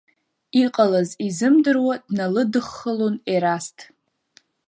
Иҟалаз 0.63 1.09
изымдыруа 1.27 1.95
дналыдххылон 2.07 3.15
Ерасҭ. 3.33 3.77